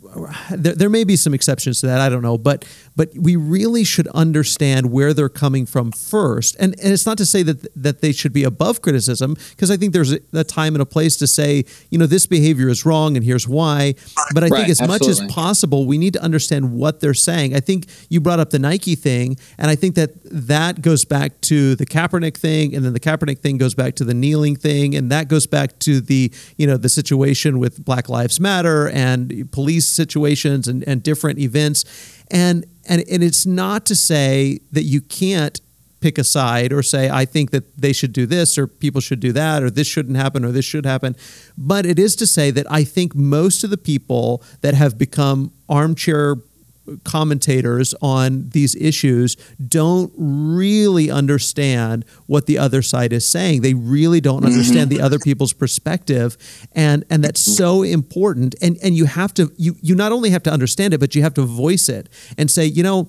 [0.51, 2.01] there, there may be some exceptions to that.
[2.01, 2.64] I don't know, but
[2.96, 6.57] but we really should understand where they're coming from first.
[6.59, 9.77] And and it's not to say that that they should be above criticism, because I
[9.77, 12.85] think there's a, a, time and a place to say, you know, this behavior is
[12.85, 13.94] wrong and here's why.
[14.35, 15.09] But I right, think as absolutely.
[15.09, 17.55] much as possible, we need to understand what they're saying.
[17.55, 21.40] I think you brought up the Nike thing, and I think that that goes back
[21.42, 24.94] to the Kaepernick thing, and then the Kaepernick thing goes back to the kneeling thing,
[24.94, 29.51] and that goes back to the you know the situation with Black Lives Matter and
[29.53, 31.85] police situations and, and different events.
[32.31, 35.61] And, and, and it's not to say that you can't
[36.01, 39.21] pick a side or say, I think that they should do this or people should
[39.21, 41.15] do that or this shouldn't happen or this should happen.
[41.57, 45.53] But it is to say that I think most of the people that have become
[45.69, 46.37] armchair
[47.05, 49.37] commentators on these issues
[49.69, 53.62] don't really understand what the other side is saying.
[53.62, 54.47] They really don't mm-hmm.
[54.47, 56.37] understand the other people's perspective,
[56.73, 58.55] and and that's so important.
[58.62, 61.23] And and you have to you you not only have to understand it, but you
[61.23, 63.09] have to voice it and say, you know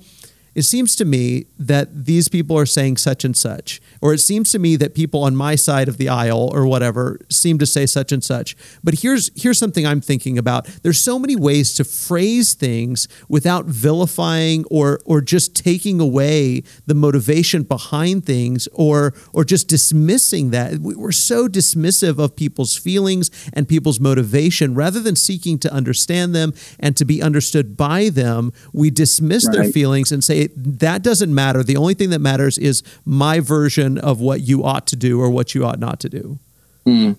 [0.53, 4.51] it seems to me that these people are saying such and such, or it seems
[4.51, 7.85] to me that people on my side of the aisle or whatever seem to say
[7.85, 8.57] such and such.
[8.83, 10.65] But here's here's something I'm thinking about.
[10.83, 16.95] There's so many ways to phrase things without vilifying or or just taking away the
[16.95, 20.79] motivation behind things or or just dismissing that.
[20.79, 26.53] We're so dismissive of people's feelings and people's motivation rather than seeking to understand them
[26.77, 28.51] and to be understood by them.
[28.73, 29.55] We dismiss right.
[29.55, 31.63] their feelings and say it, that doesn't matter.
[31.63, 35.29] The only thing that matters is my version of what you ought to do or
[35.29, 36.39] what you ought not to do.
[36.85, 37.17] Mm.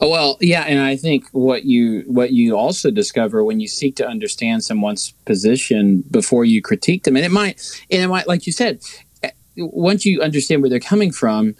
[0.00, 4.06] Well, yeah, and I think what you what you also discover when you seek to
[4.06, 8.52] understand someone's position before you critique them, and it might, and it might, like you
[8.52, 8.82] said,
[9.22, 11.54] eh, once you understand where they're coming from,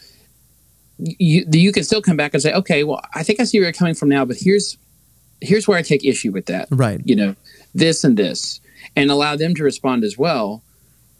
[0.98, 3.66] you you can still come back and say, okay, well, I think I see where
[3.66, 4.76] you're coming from now, but here's
[5.40, 6.68] here's where I take issue with that.
[6.70, 7.00] Right.
[7.04, 7.36] You know,
[7.74, 8.60] this and this,
[8.96, 10.62] and allow them to respond as well.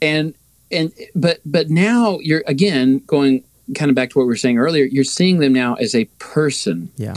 [0.00, 0.35] And
[0.70, 4.59] and but but now you're again going kind of back to what we were saying
[4.59, 7.14] earlier you're seeing them now as a person yeah.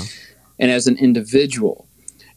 [0.57, 1.85] and as an individual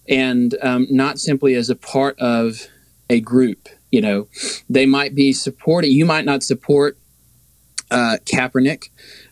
[0.09, 2.67] and um, not simply as a part of
[3.09, 4.29] a group you know.
[4.69, 6.97] They might be supporting you might not support
[7.91, 8.89] uh, Kaepernick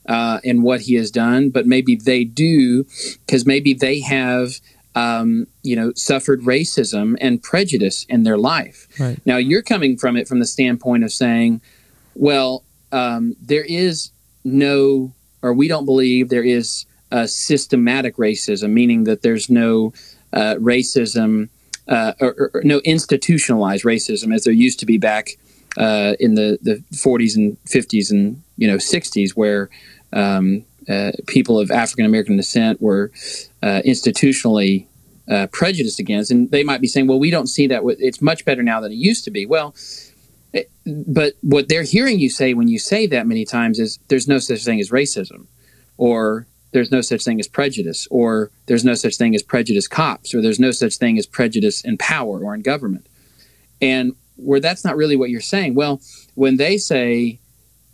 [0.06, 2.84] uh, and what he has done, but maybe they do
[3.24, 4.60] because maybe they have
[4.98, 8.88] um, you know, suffered racism and prejudice in their life.
[8.98, 9.18] Right.
[9.24, 11.60] Now, you're coming from it from the standpoint of saying,
[12.14, 14.10] well, um, there is
[14.44, 19.92] no, or we don't believe there is a systematic racism, meaning that there's no
[20.32, 21.48] uh, racism
[21.86, 25.38] uh, or, or, no institutionalized racism as there used to be back
[25.76, 29.70] uh, in the, the 40s and 50s and you know 60s, where
[30.12, 33.10] um, uh, people of African American descent were
[33.62, 34.86] uh, institutionally
[35.30, 37.82] uh, prejudiced against, and they might be saying, "Well, we don't see that.
[37.98, 39.74] It's much better now than it used to be." Well,
[40.54, 44.26] eh, but what they're hearing you say when you say that many times is, "There's
[44.26, 45.46] no such thing as racism,"
[45.98, 50.34] or "There's no such thing as prejudice," or "There's no such thing as prejudice cops,"
[50.34, 53.06] or "There's no such thing as prejudice in power or in government,"
[53.82, 55.74] and where that's not really what you're saying.
[55.74, 56.00] Well,
[56.34, 57.40] when they say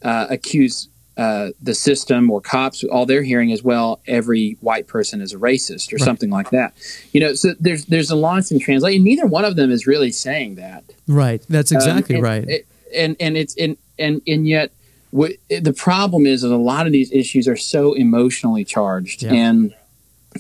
[0.02, 5.20] uh, accuse uh, the system or cops, all they're hearing is, well, every white person
[5.20, 6.04] is a racist or right.
[6.04, 6.74] something like that.
[7.12, 9.04] You know, so there's there's a loss in translation.
[9.04, 10.84] Neither one of them is really saying that.
[11.06, 11.42] Right.
[11.48, 12.48] That's um, exactly um, and, right.
[12.48, 14.72] It, and and it's and and and yet
[15.14, 19.32] what, the problem is that a lot of these issues are so emotionally charged yeah.
[19.32, 19.72] and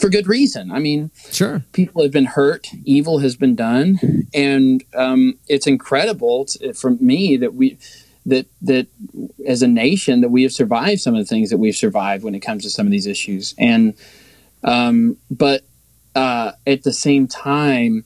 [0.00, 0.72] for good reason.
[0.72, 6.46] I mean, sure, people have been hurt, evil has been done, and um, it's incredible
[6.46, 7.78] to, for me that we
[8.26, 8.86] that that
[9.46, 12.34] as a nation that we have survived some of the things that we've survived when
[12.34, 13.54] it comes to some of these issues.
[13.58, 13.94] And
[14.62, 15.62] um, but
[16.14, 18.04] uh, at the same time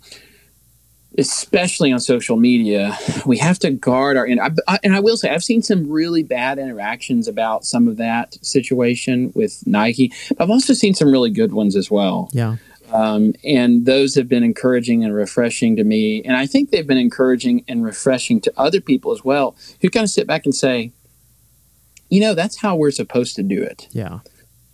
[1.17, 5.31] especially on social media we have to guard our and I, and I will say
[5.31, 10.13] I've seen some really bad interactions about some of that situation with Nike.
[10.39, 12.29] I've also seen some really good ones as well.
[12.33, 12.57] Yeah
[12.93, 16.23] um, and those have been encouraging and refreshing to me.
[16.23, 20.05] And I think they've been encouraging and refreshing to other people as well who kind
[20.05, 20.93] of sit back and say,
[22.09, 23.89] you know, that's how we're supposed to do it.
[23.91, 24.21] Yeah.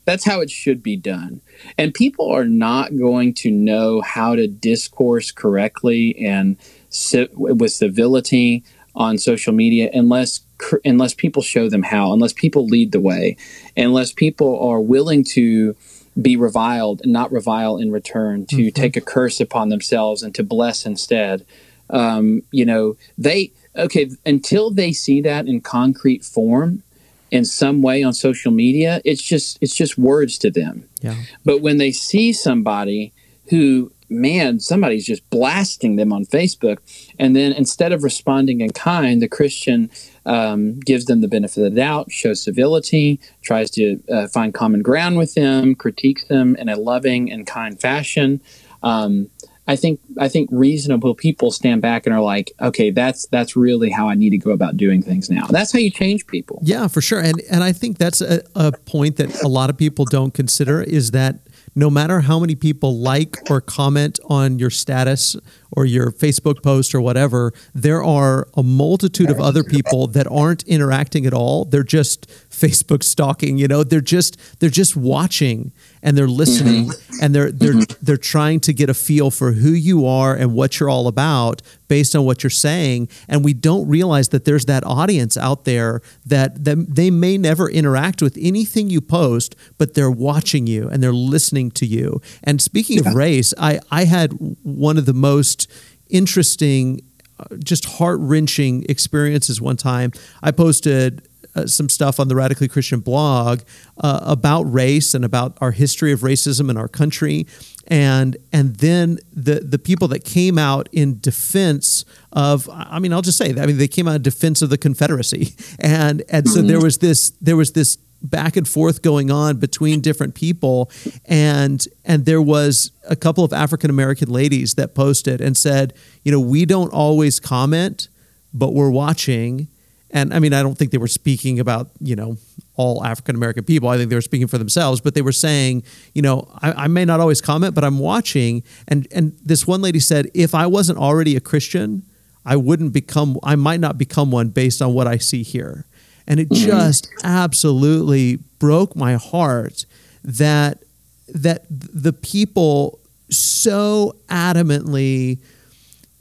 [0.05, 1.41] That's how it should be done.
[1.79, 6.57] And people are not going to know how to discourse correctly and
[6.91, 10.41] sit with civility on social media unless
[10.85, 13.37] unless people show them how, unless people lead the way,
[13.77, 15.75] unless people are willing to
[16.21, 18.69] be reviled and not revile in return, to mm-hmm.
[18.69, 21.45] take a curse upon themselves and to bless instead.
[21.91, 26.83] Um, you know, they, okay, until they see that in concrete form
[27.31, 30.89] in some way on social media, it's just, it's just words to them.
[31.01, 31.17] Yeah.
[31.45, 33.13] But when they see somebody
[33.51, 36.79] who man, somebody's just blasting them on Facebook.
[37.19, 39.91] And then instead of responding in kind, the Christian
[40.27, 44.83] um, gives them the benefit of the doubt, shows civility, tries to uh, find common
[44.83, 48.41] ground with them, critiques them in a loving and kind fashion.
[48.83, 49.31] Um,
[49.67, 53.89] I think I think reasonable people stand back and are like, okay, that's that's really
[53.89, 55.47] how I need to go about doing things now.
[55.47, 56.61] That's how you change people.
[56.63, 57.21] Yeah, for sure.
[57.21, 60.83] And and I think that's a, a point that a lot of people don't consider
[60.83, 61.39] is that
[61.75, 65.37] no matter how many people like or comment on your status
[65.73, 70.63] or your Facebook post or whatever, there are a multitude of other people that aren't
[70.65, 71.65] interacting at all.
[71.65, 75.73] They're just Facebook stalking, you know, they're just they're just watching
[76.05, 77.15] and they're listening mm-hmm.
[77.21, 78.05] and they're they're mm-hmm.
[78.05, 81.63] they're trying to get a feel for who you are and what you're all about
[81.89, 86.01] based on what you're saying and we don't realize that there's that audience out there
[86.25, 91.03] that, that they may never interact with anything you post but they're watching you and
[91.03, 93.09] they're listening to you and speaking yeah.
[93.09, 94.33] of race i i had
[94.63, 95.71] one of the most
[96.11, 97.01] interesting
[97.41, 100.13] uh, just heart wrenching experiences one time.
[100.41, 103.61] I posted uh, some stuff on the Radically Christian blog
[103.99, 107.47] uh, about race and about our history of racism in our country.
[107.87, 113.23] And and then the the people that came out in defense of I mean I'll
[113.23, 116.49] just say that I mean they came out in defense of the Confederacy and and
[116.49, 120.91] so there was this there was this back and forth going on between different people
[121.27, 125.93] and and there was a couple of African American ladies that posted and said,
[126.25, 128.09] you know, we don't always comment,
[128.53, 129.69] but we're watching.
[130.15, 132.37] And I mean, I don't think they were speaking about, you know,
[132.77, 133.89] all African American people.
[133.89, 135.83] I think they were speaking for themselves, but they were saying,
[136.15, 138.63] you know, I, I, may not always comment, but I'm watching.
[138.87, 142.05] And and this one lady said, if I wasn't already a Christian,
[142.47, 145.85] I wouldn't become I might not become one based on what I see here.
[146.29, 146.65] And it mm-hmm.
[146.65, 149.85] just absolutely broke my heart
[150.23, 150.85] that
[151.29, 153.01] that the people
[153.31, 155.41] so adamantly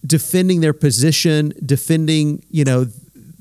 [0.05, 2.87] defending their position, defending, you know,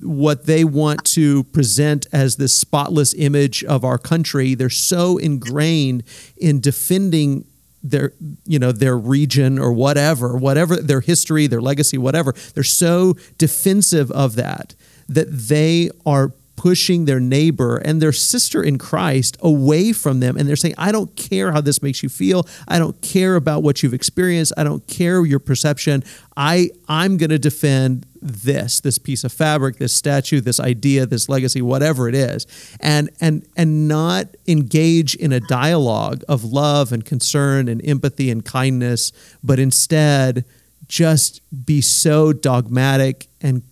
[0.03, 4.55] what they want to present as this spotless image of our country.
[4.55, 6.05] They're so ingrained
[6.37, 7.45] in defending
[7.83, 8.13] their
[8.45, 14.09] you know their region or whatever whatever their history their legacy whatever they're so defensive
[14.13, 14.77] of that
[15.09, 16.33] that they are
[16.63, 20.37] pushing their neighbor and their sister in Christ away from them.
[20.37, 22.47] And they're saying, I don't care how this makes you feel.
[22.69, 24.53] I don't care about what you've experienced.
[24.57, 26.05] I don't care your perception.
[26.37, 31.29] I, I'm going to defend this, this piece of fabric, this statue, this idea, this
[31.29, 32.47] legacy, whatever it is,
[32.79, 38.45] and and and not engage in a dialogue of love and concern and empathy and
[38.45, 39.11] kindness,
[39.43, 40.45] but instead
[40.87, 43.65] just be so dogmatic and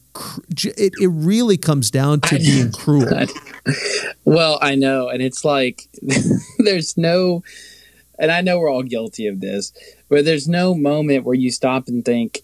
[0.48, 3.26] it, it really comes down to being cruel.
[4.24, 5.08] well, I know.
[5.08, 5.88] And it's like,
[6.58, 7.42] there's no,
[8.18, 9.72] and I know we're all guilty of this,
[10.08, 12.40] but there's no moment where you stop and think,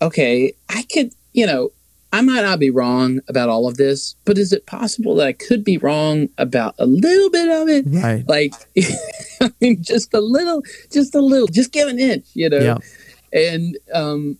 [0.00, 1.70] okay, I could, you know,
[2.14, 5.32] I might not be wrong about all of this, but is it possible that I
[5.32, 7.84] could be wrong about a little bit of it?
[7.88, 8.28] Right.
[8.28, 8.52] Like,
[9.40, 12.58] I mean, just a little, just a little, just give an inch, you know?
[12.58, 12.78] Yeah.
[13.32, 14.38] And, um,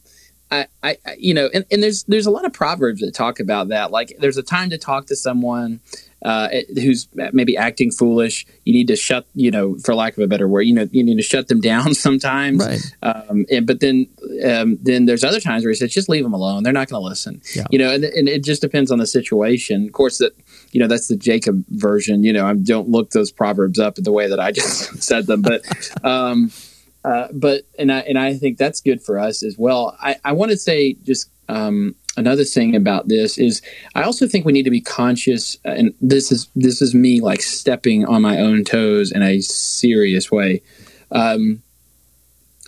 [0.53, 3.68] I, I, you know, and, and there's there's a lot of proverbs that talk about
[3.68, 3.90] that.
[3.90, 5.80] Like, there's a time to talk to someone
[6.24, 8.46] uh, who's maybe acting foolish.
[8.64, 11.03] You need to shut, you know, for lack of a better word, you know, you
[11.03, 12.64] need to shut them down sometimes.
[12.64, 12.96] Right.
[13.03, 14.07] Um, and but then
[14.44, 16.62] um, then there's other times where he says, just leave them alone.
[16.62, 17.42] They're not going to listen.
[17.55, 17.64] Yeah.
[17.70, 19.86] You know, and, and it just depends on the situation.
[19.86, 20.32] Of course, that
[20.70, 22.22] you know that's the Jacob version.
[22.22, 25.26] You know, I don't look those proverbs up in the way that I just said
[25.26, 25.62] them, but.
[26.05, 26.50] Um,
[27.05, 29.96] uh, but and I and I think that's good for us as well.
[30.00, 33.61] I, I want to say just um, another thing about this is
[33.94, 37.20] I also think we need to be conscious, uh, and this is this is me
[37.20, 40.62] like stepping on my own toes in a serious way.
[41.11, 41.62] Um,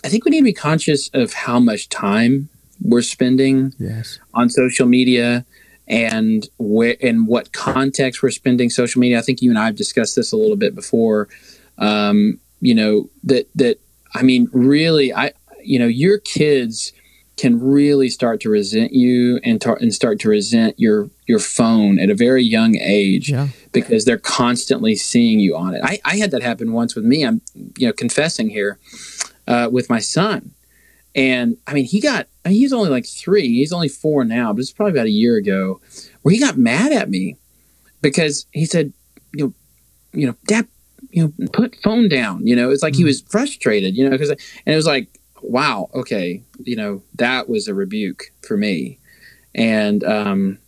[0.03, 2.49] I think we need to be conscious of how much time
[2.81, 4.19] we're spending yes.
[4.33, 5.45] on social media
[5.87, 9.17] and where in what context we're spending social media.
[9.17, 11.29] I think you and I have discussed this a little bit before.
[11.77, 13.79] Um, you know that that
[14.15, 16.93] I mean, really, I you know, your kids
[17.37, 21.99] can really start to resent you and, tar- and start to resent your your phone
[21.99, 23.49] at a very young age yeah.
[23.73, 25.81] because they're constantly seeing you on it.
[25.83, 27.25] I, I had that happen once with me.
[27.25, 27.41] I'm
[27.77, 28.79] you know confessing here
[29.47, 30.51] uh, with my son,
[31.13, 33.47] and I mean he got I mean, he's only like three.
[33.47, 35.81] He's only four now, but it's probably about a year ago
[36.21, 37.37] where he got mad at me
[38.01, 38.93] because he said,
[39.33, 39.53] you know,
[40.13, 40.67] you know, Dad,
[41.15, 42.45] you know, put phone down.
[42.45, 43.95] You know, it's like mm he was frustrated.
[43.95, 45.07] You know, because and it was like,
[45.41, 48.99] wow, okay, you know, that was a rebuke for me,
[49.55, 50.59] and um,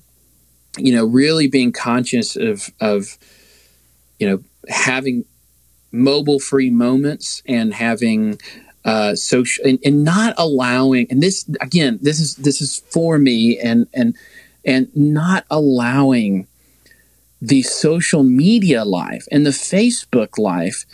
[0.77, 3.17] you know, really being conscious of of
[4.19, 4.39] you know
[4.69, 5.25] having
[5.91, 8.39] mobile free moments and having
[8.85, 11.07] uh, social and, and not allowing.
[11.09, 14.15] And this again, this is this is for me, and and
[14.63, 16.47] and not allowing
[17.41, 20.85] the social media life and the Facebook life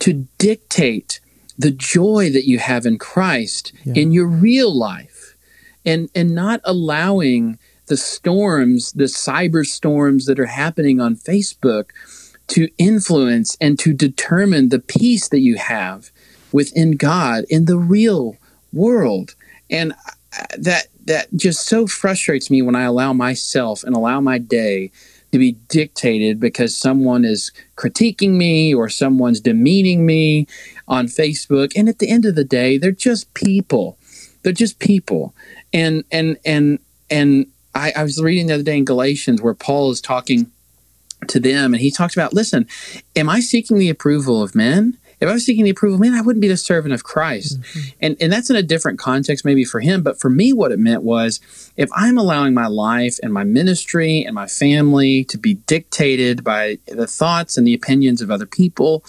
[0.00, 1.20] to dictate
[1.58, 3.94] the joy that you have in Christ yeah.
[3.94, 5.36] in your real life
[5.84, 11.90] and and not allowing the storms the cyber storms that are happening on Facebook
[12.48, 16.10] to influence and to determine the peace that you have
[16.50, 18.36] within God in the real
[18.72, 19.34] world
[19.70, 19.94] and
[20.58, 24.90] that that just so frustrates me when I allow myself and allow my day
[25.32, 30.46] to be dictated because someone is critiquing me or someone's demeaning me
[30.86, 31.72] on Facebook.
[31.74, 33.98] And at the end of the day, they're just people.
[34.42, 35.34] They're just people.
[35.72, 36.78] And and and
[37.10, 40.50] and I, I was reading the other day in Galatians where Paul is talking
[41.28, 42.66] to them and he talks about, listen,
[43.16, 44.98] am I seeking the approval of men?
[45.22, 47.60] If I was seeking the approval, man, I wouldn't be the servant of Christ.
[47.60, 47.88] Mm-hmm.
[48.00, 50.80] And and that's in a different context maybe for him, but for me what it
[50.80, 51.40] meant was
[51.76, 56.78] if I'm allowing my life and my ministry and my family to be dictated by
[56.88, 59.04] the thoughts and the opinions of other people,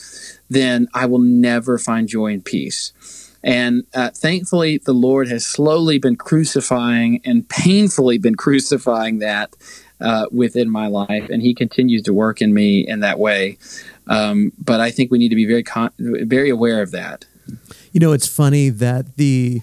[0.50, 2.94] then I will never find joy and peace.
[3.44, 9.56] And uh, thankfully, the Lord has slowly been crucifying and painfully been crucifying that
[10.00, 13.58] uh, within my life, and He continues to work in me in that way.
[14.08, 17.26] Um, but I think we need to be very con- very aware of that.
[17.92, 19.62] You know, it's funny that the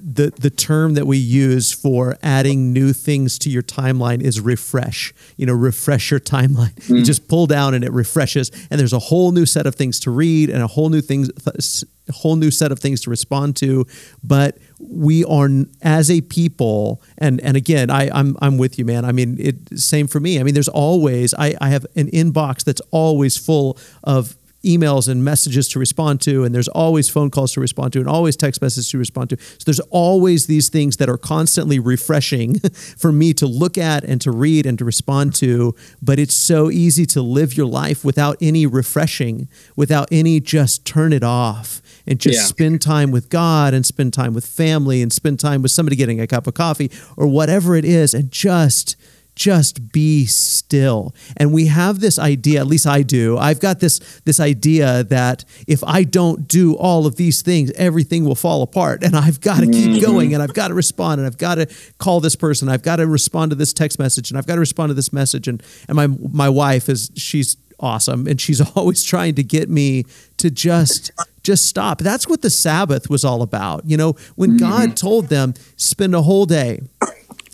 [0.00, 5.12] the the term that we use for adding new things to your timeline is refresh.
[5.36, 6.74] You know, refresh your timeline.
[6.74, 6.98] Mm.
[6.98, 10.00] You just pull down and it refreshes, and there's a whole new set of things
[10.00, 13.56] to read and a whole new things, a whole new set of things to respond
[13.56, 13.86] to.
[14.22, 14.58] But
[14.88, 15.48] we are
[15.82, 19.04] as a people, and and again, I I'm I'm with you, man.
[19.04, 20.38] I mean, it same for me.
[20.38, 25.22] I mean, there's always I I have an inbox that's always full of emails and
[25.22, 28.62] messages to respond to, and there's always phone calls to respond to, and always text
[28.62, 29.36] messages to respond to.
[29.38, 32.58] So there's always these things that are constantly refreshing
[32.98, 35.74] for me to look at and to read and to respond to.
[36.02, 41.12] But it's so easy to live your life without any refreshing, without any just turn
[41.12, 42.44] it off and just yeah.
[42.44, 46.20] spend time with God and spend time with family and spend time with somebody getting
[46.20, 48.96] a cup of coffee or whatever it is and just
[49.34, 54.20] just be still and we have this idea at least i do i've got this
[54.24, 59.02] this idea that if i don't do all of these things everything will fall apart
[59.02, 60.00] and i've got to keep mm-hmm.
[60.00, 61.66] going and i've got to respond and i've got to
[61.98, 64.60] call this person i've got to respond to this text message and i've got to
[64.60, 69.02] respond to this message and and my my wife is she's awesome and she's always
[69.02, 70.04] trying to get me
[70.36, 71.10] to just
[71.44, 74.68] just stop that's what the sabbath was all about you know when mm-hmm.
[74.70, 76.80] god told them spend a whole day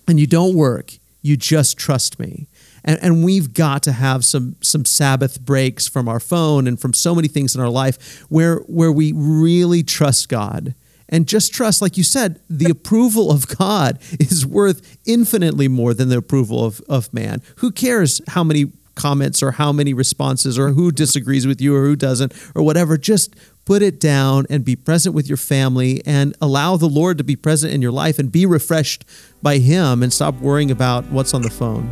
[0.09, 2.49] and you don't work you just trust me.
[2.85, 6.95] And, and we've got to have some some Sabbath breaks from our phone and from
[6.95, 10.75] so many things in our life where where we really trust God
[11.09, 16.09] and just trust, like you said, the approval of God is worth infinitely more than
[16.09, 17.43] the approval of, of man.
[17.57, 21.85] Who cares how many comments or how many responses or who disagrees with you or
[21.85, 22.97] who doesn't or whatever?
[22.97, 23.35] Just
[23.65, 27.37] put it down and be present with your family and allow the Lord to be
[27.37, 29.05] present in your life and be refreshed
[29.43, 31.89] by Him and stop worrying about what's on the phone.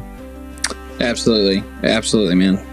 [1.01, 1.63] Absolutely.
[1.83, 2.65] Absolutely, man.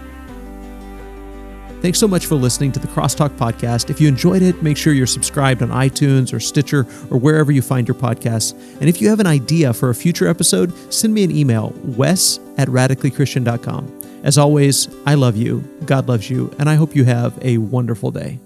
[1.82, 3.90] Thanks so much for listening to the Crosstalk podcast.
[3.90, 6.80] If you enjoyed it, make sure you're subscribed on iTunes or Stitcher
[7.10, 8.52] or wherever you find your podcasts.
[8.80, 12.40] And if you have an idea for a future episode, send me an email, wes
[12.56, 14.20] at radicallychristian.com.
[14.24, 18.10] As always, I love you, God loves you, and I hope you have a wonderful
[18.10, 18.40] day.